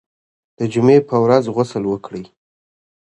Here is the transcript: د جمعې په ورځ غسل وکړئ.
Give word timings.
د 0.57 0.59
جمعې 0.73 0.97
په 1.09 1.15
ورځ 1.23 1.43
غسل 1.55 1.83
وکړئ. 1.87 2.23